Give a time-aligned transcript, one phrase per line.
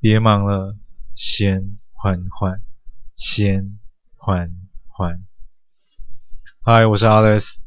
[0.00, 0.78] 别忙了，
[1.16, 2.62] 先缓缓，
[3.16, 3.80] 先
[4.14, 4.54] 缓
[4.86, 5.26] 缓。
[6.60, 7.58] 嗨，我是 Alex，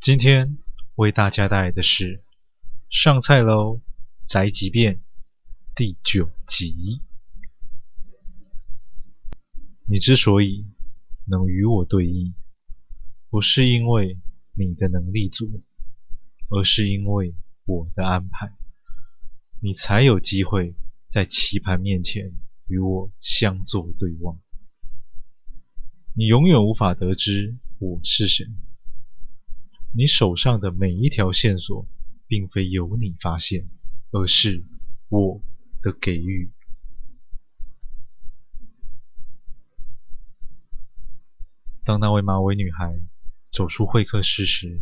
[0.00, 0.58] 今天
[0.96, 2.16] 为大家带来的是
[2.90, 3.80] 《上菜喽
[4.26, 4.96] 宅急便》
[5.76, 7.00] 第九集。
[9.86, 10.66] 你之所以
[11.26, 12.32] 能与我对弈，
[13.30, 14.18] 不是因为
[14.54, 15.62] 你的能力足，
[16.48, 17.36] 而是因为
[17.66, 18.52] 我的安排，
[19.60, 20.74] 你才有机会
[21.12, 22.32] 在棋盘面前
[22.66, 24.40] 与我相坐对望。
[26.16, 28.46] 你永远无法得知我是谁。
[29.94, 31.86] 你手上的每一条线索，
[32.26, 33.68] 并非由你发现，
[34.10, 34.64] 而是
[35.10, 35.42] 我
[35.82, 36.50] 的给予。
[41.84, 43.02] 当那位马尾女孩
[43.52, 44.80] 走出会客室时，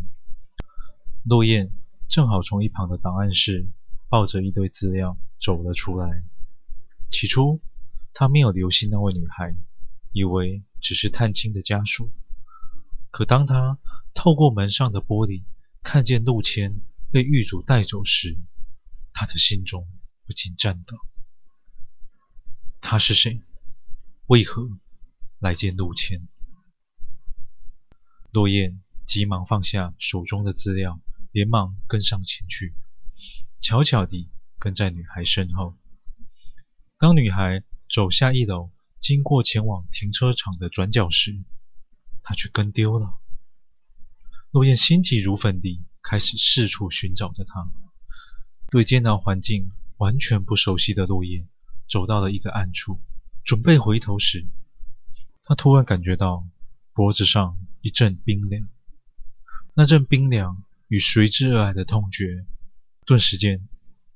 [1.25, 1.73] 落雁
[2.07, 3.67] 正好从一旁的档案室
[4.07, 6.23] 抱着一堆资料走了出来。
[7.11, 7.61] 起初，
[8.13, 9.55] 他没有留心那位女孩，
[10.13, 12.09] 以为只是探亲的家属。
[13.11, 13.77] 可当他
[14.13, 15.43] 透过门上的玻璃
[15.83, 16.79] 看见陆谦
[17.11, 18.37] 被狱卒带走时，
[19.11, 19.85] 他的心中
[20.25, 20.97] 不禁颤抖。
[22.79, 23.41] 他是谁？
[24.27, 24.69] 为何
[25.39, 26.27] 来见陆谦？
[28.31, 31.01] 落雁急忙放下手中的资料，
[31.33, 32.73] 连忙跟上前去，
[33.59, 35.75] 悄悄地跟在女孩身后。
[37.01, 41.43] 当女孩走下一楼，经过前往停车场的转角时，
[42.21, 43.17] 她却跟丢了。
[44.51, 47.71] 落雁心急如焚地开始四处寻找着她。
[48.69, 51.47] 对艰难环境完全不熟悉的落雁，
[51.89, 53.01] 走到了一个暗处，
[53.43, 54.45] 准备回头时，
[55.41, 56.47] 她突然感觉到
[56.93, 58.69] 脖子上一阵冰凉，
[59.73, 62.45] 那阵冰凉与随之而来的痛觉，
[63.07, 63.67] 顿时间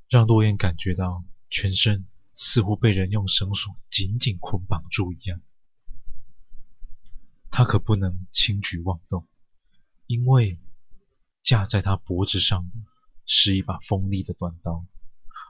[0.07, 5.41] 让落雁感觉到全身似乎被人用绳索紧紧捆绑住一样。
[7.49, 9.27] 他可不能轻举妄动，
[10.07, 10.59] 因为
[11.41, 12.75] 架在他脖子上的
[13.25, 14.85] 是一把锋利的短刀，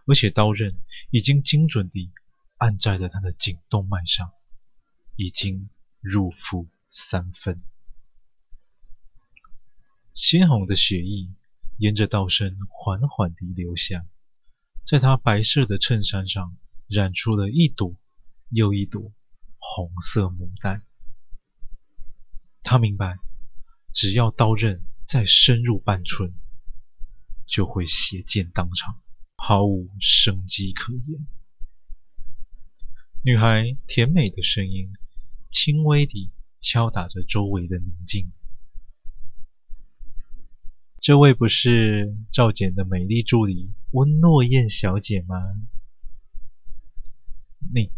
[0.06, 0.78] 而且刀刃
[1.10, 2.12] 已经精准地
[2.58, 4.32] 按在了他的颈动脉上，
[5.16, 5.70] 已经
[6.00, 7.64] 入腹三分。
[10.14, 11.34] 鲜红的血液
[11.78, 14.06] 沿着刀身缓缓地流下，
[14.86, 16.56] 在他白色的衬衫上
[16.88, 17.96] 染出了一朵
[18.50, 19.12] 又一朵
[19.58, 20.84] 红色牡丹。
[22.64, 23.18] 他明白，
[23.94, 26.34] 只要刀刃再深入半寸，
[27.48, 29.02] 就会血溅当场，
[29.38, 31.28] 毫无生机可言。
[33.24, 34.94] 女孩甜美的声音
[35.52, 38.32] 轻微地敲打着周围的宁静。
[41.02, 45.36] 这位不是赵简的美丽助理温诺燕小姐吗？
[47.74, 47.92] 你，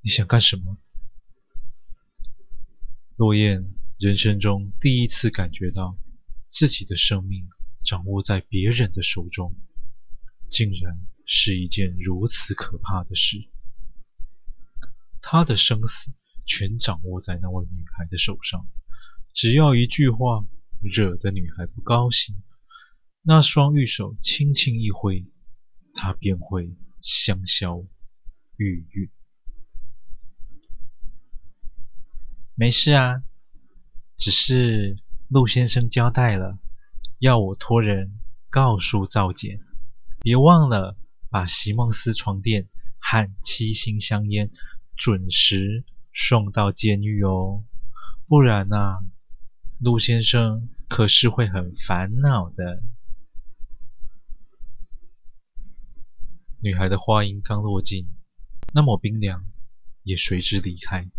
[0.00, 0.78] 你想干什么？
[3.16, 5.96] 落雁人生中第一次感觉到
[6.48, 7.48] 自己的生命
[7.84, 9.54] 掌握在别人的手中，
[10.50, 13.48] 竟然是一件如此可怕的事。
[15.20, 16.10] 他的生死
[16.46, 18.66] 全掌握在那位女孩的手上，
[19.34, 20.46] 只要一句话。
[20.82, 22.42] 惹得女孩不高兴，
[23.20, 25.26] 那双玉手轻轻一挥，
[25.92, 27.84] 她便会香消
[28.60, 29.08] 玉殒。
[32.54, 33.22] 没事啊，
[34.18, 34.98] 只是
[35.28, 36.58] 陆先生交代了，
[37.18, 38.20] 要我托人
[38.50, 39.60] 告诉赵简，
[40.20, 40.98] 别忘了
[41.30, 42.68] 把席梦思床垫
[42.98, 44.50] 和七星香烟
[44.94, 47.64] 准时送到监狱哦，
[48.26, 48.98] 不然呐、啊。
[49.78, 52.82] 陆先生可是会很烦恼的。
[56.60, 58.06] 女孩的话音刚落尽，
[58.72, 59.46] 那抹冰凉
[60.02, 61.10] 也随之离开。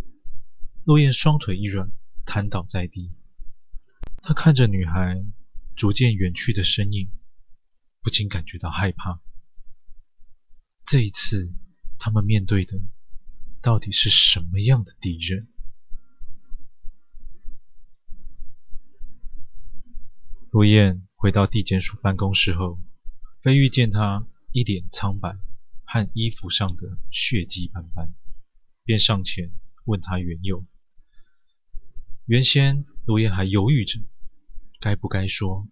[0.85, 1.91] 落雁双腿一软，
[2.25, 3.11] 瘫倒在地。
[4.23, 5.25] 他看着女孩
[5.75, 7.11] 逐渐远去的身影，
[8.01, 9.19] 不禁感觉到害怕。
[10.85, 11.53] 这一次，
[11.99, 12.79] 他们面对的
[13.61, 15.47] 到底是什么样的敌人？
[20.51, 22.79] 落雁回到地检署办公室后，
[23.41, 25.37] 飞玉见他一脸苍白
[25.93, 28.13] 和衣服上的血迹斑斑，
[28.85, 29.51] 便上前
[29.83, 30.65] 问他缘由。
[32.25, 33.99] 原先落雁还犹豫着
[34.79, 35.67] 该不该说，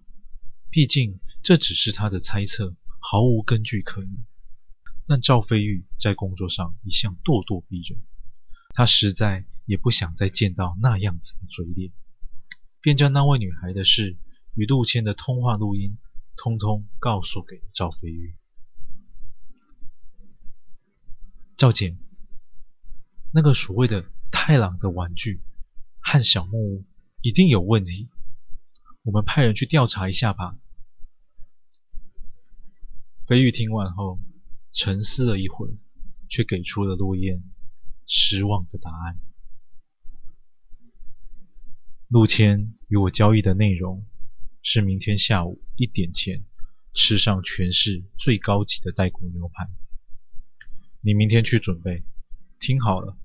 [0.69, 4.25] 毕竟这只是他的猜测，毫无根据可言。
[5.07, 8.01] 但赵飞玉在工作上一向咄咄逼人，
[8.75, 11.93] 他实在也不想再见到那样子的嘴脸，
[12.81, 14.17] 便将那位女孩的事。
[14.53, 15.97] 与陆谦的通话录音，
[16.35, 18.35] 通通告诉给赵飞玉。
[21.59, 21.99] 赵简，
[23.33, 25.41] 那个所谓的太郎的玩具
[25.99, 26.85] 和小木屋
[27.21, 28.07] 一定有问题，
[29.03, 30.57] 我们派人去调查一下吧。”
[33.27, 34.21] 飞玉听完后，
[34.71, 35.75] 沉思了一会儿，
[36.29, 37.43] 却给出了落雁
[38.07, 39.19] 失望的答案。
[42.07, 44.07] 陆谦与我交易的内容
[44.63, 46.45] 是明天下午一点前
[46.93, 49.69] 吃上全市最高级的带骨牛排。
[51.01, 52.03] 你明天去准备，
[52.59, 53.17] 听好了，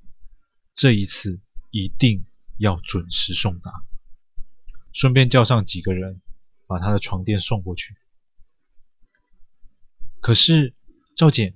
[0.75, 1.41] 这一次
[1.71, 2.25] 一定
[2.57, 3.85] 要准时送达。
[4.93, 6.21] 顺便叫上几个人，
[6.67, 7.97] 把他的床垫送过去。
[10.21, 10.75] 可是
[11.17, 11.55] 赵简，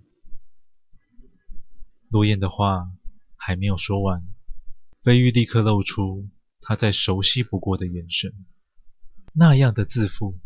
[2.08, 2.90] 落雁的话
[3.36, 4.26] 还没有说完，
[5.02, 6.28] 飞玉立刻露出。
[6.60, 8.44] 他再熟悉不过的眼神，
[9.32, 10.38] 那样的自负，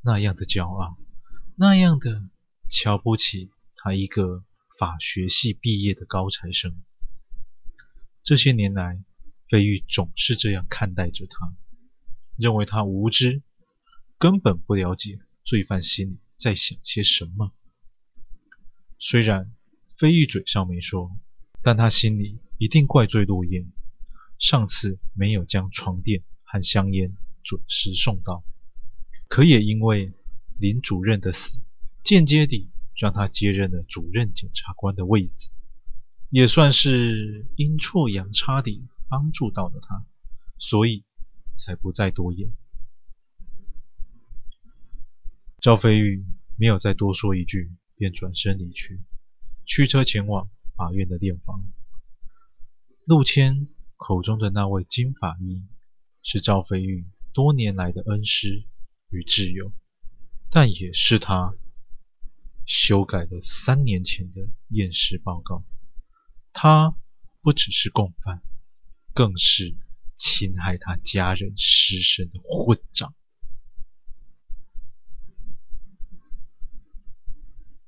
[0.00, 0.96] 那样的骄傲，
[1.56, 2.22] 那样的
[2.70, 4.44] 瞧不起他一个
[4.78, 6.82] 法学系毕业的高材生。
[8.22, 9.02] 这些年来，
[9.48, 11.54] 飞玉总是这样看待着他，
[12.36, 13.42] 认为他无知，
[14.18, 17.52] 根本不了解罪犯心里在想些什么。
[18.98, 19.54] 虽然
[19.96, 21.16] 飞玉嘴上没说，
[21.62, 23.70] 但他心里一定怪罪落雁。
[24.38, 28.44] 上次没有将床垫和香烟准时送到，
[29.28, 30.12] 可也因为
[30.58, 31.58] 林主任的死，
[32.04, 35.50] 间接地让他接任了主任检察官的位子，
[36.30, 40.04] 也算是阴错阳差地帮助到了他，
[40.58, 41.04] 所以
[41.56, 42.50] 才不再多言。
[45.60, 46.24] 赵飞玉
[46.58, 49.00] 没有再多说一句，便转身离去，
[49.64, 51.64] 驱车前往法院的殓房。
[53.04, 53.68] 陆谦。
[53.98, 55.64] 口中的那位金法医
[56.22, 58.66] 是赵飞玉多年来的恩师
[59.08, 59.72] 与挚友，
[60.50, 61.54] 但也是他
[62.66, 65.64] 修改了三年前的验尸报告。
[66.52, 66.96] 他
[67.42, 68.42] 不只是共犯，
[69.14, 69.76] 更是
[70.16, 73.14] 侵害他家人尸身的混账。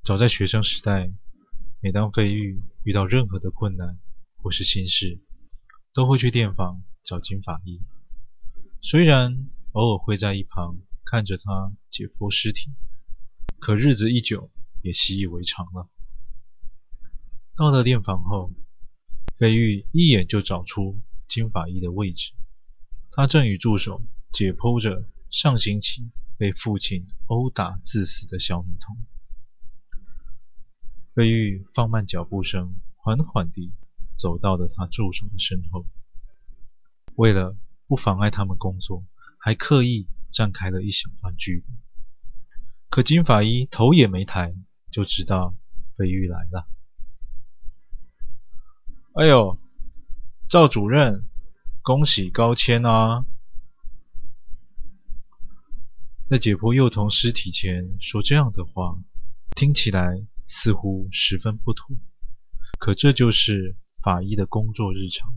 [0.05, 1.13] 早在学生时代，
[1.81, 3.99] 每当飞玉遇到任何的困难
[4.37, 5.21] 或是心事，
[5.93, 7.83] 都会去电房找金法医，
[8.81, 12.73] 虽然偶尔会在一旁看着他解剖尸体，
[13.59, 14.51] 可日子一久
[14.83, 15.89] 也习以为常了。
[17.57, 18.53] 到了殓房后，
[19.39, 22.33] 飞玉一眼就找出金法医的位置，
[23.11, 24.03] 他正与助手
[24.33, 28.97] 解剖着上星期被父亲殴打致死的小女童。
[31.15, 33.73] 飞玉放慢脚步声，缓缓地。
[34.21, 35.87] 走到了他助手的身后，
[37.15, 39.07] 为了不妨碍他们工作，
[39.39, 41.75] 还刻意站开了一小段距离。
[42.91, 44.57] 可金法医头也没抬，
[44.99, 45.55] 就知道
[45.97, 46.67] 飞玉来了。
[49.15, 49.56] 哎呦，
[50.49, 51.25] 赵主任，
[51.83, 53.25] 恭喜高迁啊！
[56.29, 58.99] 在解剖幼童尸体前说这样的话，
[59.55, 61.97] 听起来似乎十分不妥。
[62.81, 63.77] 可这就是。
[64.01, 65.35] 法医的工作日常，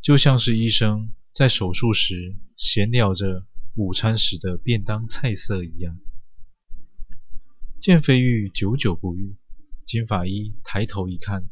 [0.00, 3.44] 就像是医生在手术时闲聊着
[3.74, 5.98] 午餐时的便当菜色一样。
[7.80, 9.36] 见飞玉久久不语，
[9.86, 11.48] 金法医抬头一看，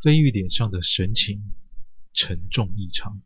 [0.00, 1.52] 飞玉脸上的神情
[2.12, 3.20] 沉重异常。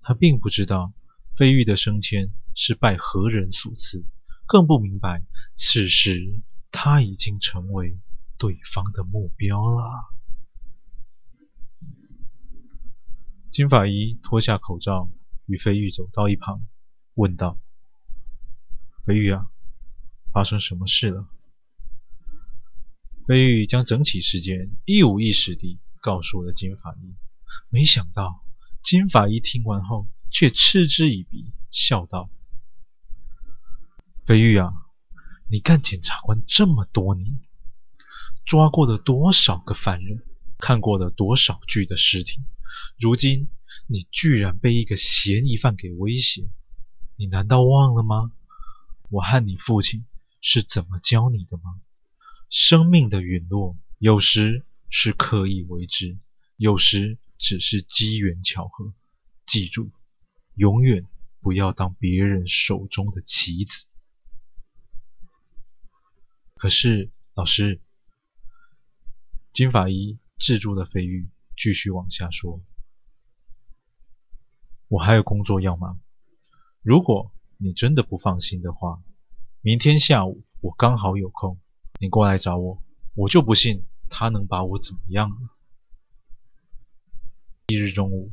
[0.00, 0.92] 他并不知道
[1.36, 4.04] 飞玉的升迁是拜何人所赐，
[4.46, 5.22] 更不明白
[5.54, 6.40] 此时
[6.72, 8.00] 他已经成为
[8.36, 9.84] 对方的目标了。
[13.52, 15.08] 金法医脱下口罩，
[15.46, 16.66] 与飞玉走到一旁，
[17.14, 17.60] 问道
[19.06, 19.48] ：“飞玉啊，
[20.32, 21.28] 发生什么事了？”
[23.26, 27.14] 飞玉将整起事件一五一十地告诉了金法医。
[27.70, 28.42] 没想到，
[28.82, 32.30] 金法医听完后却嗤之以鼻，笑道
[34.24, 34.72] ：“飞玉啊，
[35.50, 37.38] 你干检察官这么多年，
[38.46, 40.24] 抓过了多少个犯人，
[40.58, 42.40] 看过了多少具的尸体。”
[42.98, 43.48] 如今
[43.86, 46.48] 你居然被一个嫌疑犯给威胁，
[47.16, 48.32] 你难道忘了吗？
[49.10, 50.06] 我和你父亲
[50.50, 51.78] 是怎么教你的吗？
[52.48, 56.18] 生命的陨落有时是刻意为之，
[56.56, 58.94] 有时只是机缘巧合。
[59.44, 59.90] 记住，
[60.54, 61.06] 永远
[61.42, 63.88] 不要当别人手中的棋子。
[66.54, 67.82] 可是，老师，
[69.52, 71.28] 金法医制住的飞玉。
[71.58, 72.62] 继续往下说，
[74.88, 76.00] 我还有工作要忙。
[76.80, 79.02] 如果你真的不放心的话，
[79.60, 81.58] 明天下午我刚好有空，
[81.98, 82.80] 你过来找我，
[83.16, 85.36] 我就不信他能把我怎么样呢？
[87.66, 88.32] 一日中午，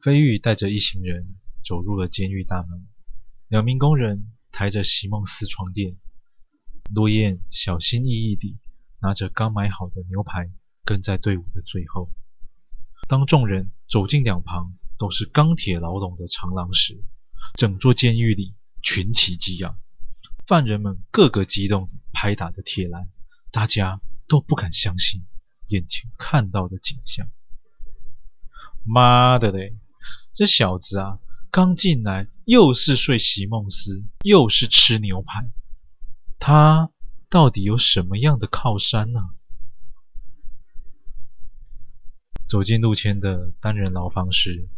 [0.00, 1.34] 飞玉带着一行人
[1.66, 2.86] 走入了监狱大门。
[3.48, 5.96] 两名工人抬着席梦思床垫，
[6.94, 8.56] 落雁小心翼翼地
[9.00, 10.52] 拿着刚买好的牛排，
[10.84, 12.12] 跟在队伍的最后。
[13.08, 17.02] 当众人走进两旁都是钢铁牢笼的长廊时，
[17.54, 19.76] 整座监狱里群起激昂，
[20.46, 23.08] 犯人们个个激动拍打着铁栏，
[23.50, 25.24] 大家都不敢相信
[25.68, 27.28] 眼前看到的景象。
[28.84, 29.74] 妈的嘞，
[30.34, 31.18] 这小子啊，
[31.50, 35.50] 刚进来又是睡席梦思，又是吃牛排，
[36.38, 36.90] 他
[37.30, 39.20] 到底有什么样的靠山呢？
[42.46, 44.68] 走进陆谦的单人牢房时，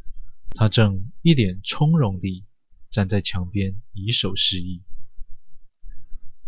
[0.50, 2.46] 他正一脸从容地
[2.88, 4.82] 站在墙边，以手示意。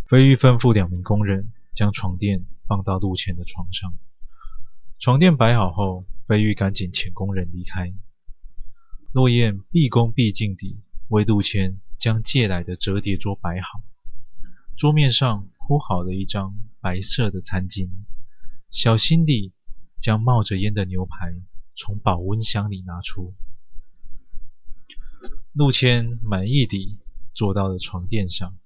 [0.09, 3.93] 飞玉吩咐两名工人将床垫放到陆谦的床上。
[4.99, 7.93] 床垫摆好后，飞玉赶紧遣工人离开。
[9.13, 13.83] 落雁毕恭毕敬地为陆谦将借来的折叠桌摆好，
[14.77, 17.91] 桌面上铺好了一张白色的餐巾，
[18.71, 19.53] 小心地。
[20.01, 21.35] 将冒着烟的牛排
[21.75, 23.35] 从保温箱里拿出，
[25.53, 27.01] 陆谦满意地
[27.35, 28.57] 坐到了床垫上。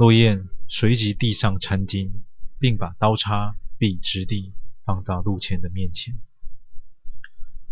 [0.00, 2.22] 落雁随即递上餐巾，
[2.58, 6.18] 并把刀叉笔直地放到陆谦的面前。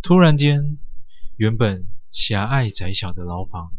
[0.02, 0.76] 突然间，
[1.38, 3.73] 原本狭隘窄小的牢房，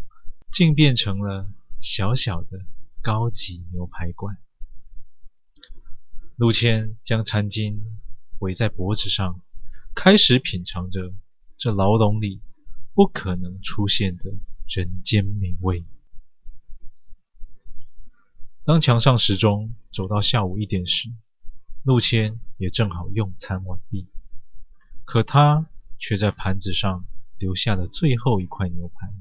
[0.51, 1.47] 竟变成了
[1.79, 2.65] 小小的
[3.03, 4.39] 高级牛排馆。
[6.35, 7.79] 陆谦将餐巾。
[8.39, 9.41] 围在脖子上，
[9.93, 11.13] 开始品尝着
[11.55, 12.41] 这牢笼里
[12.95, 14.33] 不可能出现的
[14.65, 15.85] 人间美味。
[18.69, 21.09] 当墙上时钟走到下午一点时，
[21.81, 24.07] 陆谦也正好用餐完毕，
[25.05, 25.65] 可他
[25.97, 27.07] 却在盘子上
[27.39, 29.11] 留下了最后一块牛排。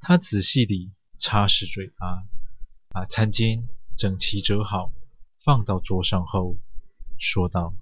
[0.00, 2.24] 他仔细地擦拭嘴巴，
[2.88, 4.90] 把餐巾整齐折好，
[5.38, 6.56] 放到桌上后，
[7.16, 7.72] 说道。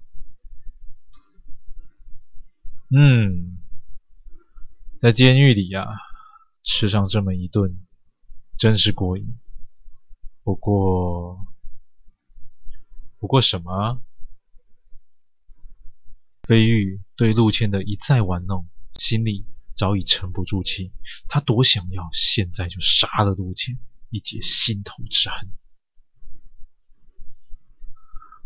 [2.91, 3.57] 嗯，
[4.99, 5.87] 在监狱里呀，
[6.63, 7.75] 吃上这么一顿，
[8.55, 9.35] 真是过瘾。
[10.43, 11.47] 不过，
[13.17, 14.01] 不过什么？
[16.43, 18.67] 飞玉对陆谦的一再玩弄，
[18.99, 19.45] 心里
[19.75, 20.91] 早已沉不住气。
[21.29, 25.49] 他多想要现在就杀了陆谦，以解心头之恨。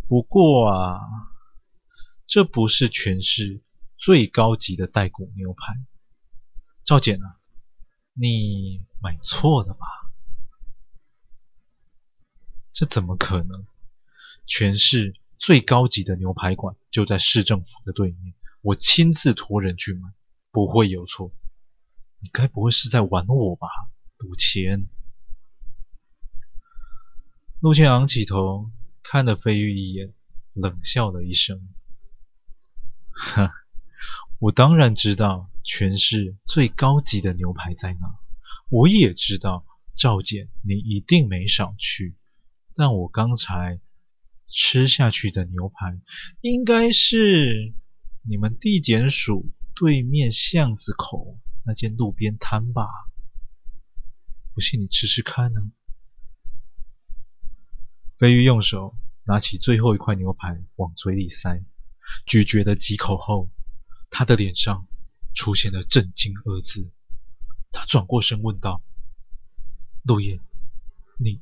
[0.07, 0.99] 不过啊，
[2.27, 3.63] 这不是全市。
[3.97, 5.73] 最高级的带骨牛排，
[6.85, 7.39] 赵简啊，
[8.13, 9.87] 你买错了吧？
[12.77, 13.65] 这怎么可能？
[14.45, 20.13] 全市最高级的牛排馆就在市政府的对面，我亲自托人去买，
[20.51, 21.33] 不会有错。
[22.19, 23.67] 你该不会是在玩我吧，
[24.19, 24.87] 赌钱？
[27.61, 28.69] 陆谦昂起头，
[29.01, 30.13] 看了飞玉一眼，
[30.53, 31.73] 冷笑了一声，
[33.09, 33.53] 哈。
[34.37, 38.19] 我当然知道全市最高级的牛排在哪，
[38.69, 39.65] 我也知道
[39.95, 42.15] 赵简你一定没少去，
[42.77, 43.81] 但我刚才
[44.47, 45.99] 吃下去的牛排
[46.41, 47.73] 应该是
[48.21, 52.87] 你们地检署对面巷子口那间路边摊吧？
[54.53, 55.71] 不信你吃吃看呢。
[58.19, 61.63] 飞鱼用手拿起最后一块牛排往嘴里塞，
[62.25, 63.49] 咀嚼了几口后。
[64.09, 64.87] 他的脸上
[65.33, 66.89] 出现了震惊二字，
[67.71, 68.81] 他转过身问道
[70.03, 70.39] ：“落雁，
[71.19, 71.41] 你？”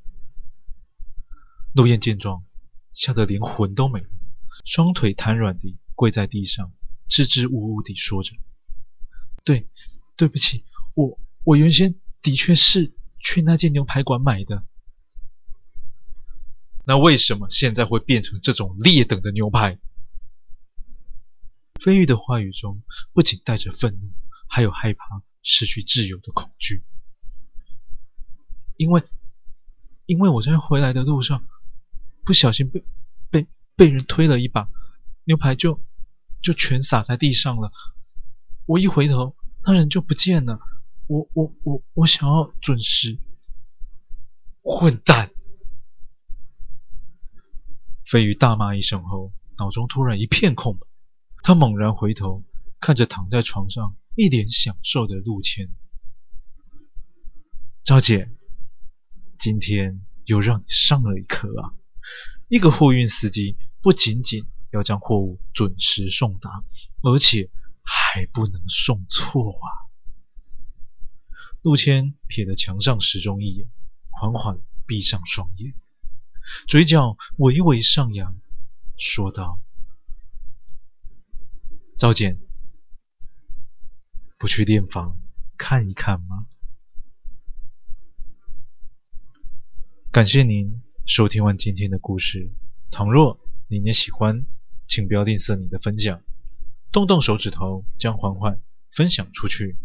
[1.75, 2.45] 陆雁见状，
[2.93, 4.07] 吓得连魂都没了，
[4.63, 6.71] 双腿瘫软地跪在地上，
[7.09, 8.31] 支支吾吾地说着
[9.43, 9.67] ：“对，
[10.15, 10.63] 对不起，
[10.93, 14.65] 我我原先的确是去那间牛排馆买的。
[16.85, 19.77] 那为什么现在会变成这种劣等的牛排？”
[21.83, 24.13] 飞玉的话语中不仅带着愤怒，
[24.47, 26.85] 还有害怕失去自由的恐惧。
[28.77, 29.03] 因为，
[30.05, 31.45] 因为我在回来的路上
[32.25, 32.83] 不小心被
[33.29, 34.67] 被被人推了一把，
[35.23, 35.79] 牛排就
[36.41, 37.71] 就全洒在地上了。
[38.65, 40.59] 我一回头，那人就不见了。
[41.07, 43.19] 我我我我想要准时。
[44.67, 45.29] 混蛋！
[48.03, 50.87] 飞鱼大骂一声后，脑中突然一片空白。
[51.43, 52.43] 他猛然回头，
[52.79, 55.69] 看着躺在床上一脸享受的陆谦。
[57.83, 58.31] 赵姐，
[59.37, 61.73] 今天又让你上了一课啊！
[62.47, 66.63] 一个货运司机不仅仅要将货物准时送达，
[67.01, 67.49] 而且
[67.83, 69.67] 还不能送错啊！
[71.61, 73.67] 陆谦瞥了墙上时钟一眼，
[74.09, 75.73] 缓缓闭上双眼，
[76.67, 78.35] 嘴角微微上扬，
[78.97, 79.59] 说道
[81.97, 82.39] ：“赵简，
[84.37, 85.17] 不去殓房
[85.57, 86.45] 看一看吗？”
[90.11, 92.51] 感谢您收听完今天的故事。
[92.89, 94.47] 倘若你也喜欢，
[94.87, 96.23] 请不要吝啬你的分享，
[96.91, 98.59] 动动手指头将缓缓
[98.91, 99.77] 分享出去，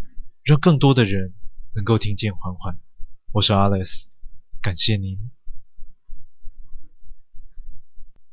[0.43, 1.35] 让更多的人。
[1.73, 2.79] 能够听见缓缓，
[3.33, 4.07] 我是 Alice，
[4.61, 5.31] 感谢您。